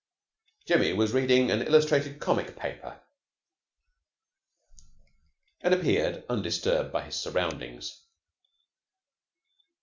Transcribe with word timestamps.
Jimmy 0.65 0.93
was 0.93 1.13
reading 1.13 1.51
an 1.51 1.61
illustrated 1.61 2.19
comic 2.19 2.55
paper, 2.55 2.99
and 5.61 5.75
appeared 5.75 6.23
undisturbed 6.27 6.91
by 6.91 7.03
his 7.03 7.15
surroundings. 7.15 8.01